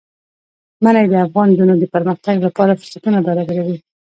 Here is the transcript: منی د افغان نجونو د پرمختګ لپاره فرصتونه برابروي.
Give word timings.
منی 0.83 1.05
د 1.09 1.13
افغان 1.25 1.47
نجونو 1.51 1.73
د 1.79 1.85
پرمختګ 1.93 2.35
لپاره 2.47 2.77
فرصتونه 2.79 3.17
برابروي. 3.27 3.77